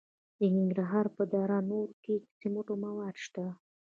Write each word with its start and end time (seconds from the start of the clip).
د 0.39 0.41
ننګرهار 0.55 1.05
په 1.15 1.23
دره 1.33 1.59
نور 1.71 1.89
کې 2.03 2.15
د 2.19 2.23
سمنټو 2.39 2.73
مواد 2.83 3.15
شته. 3.25 3.45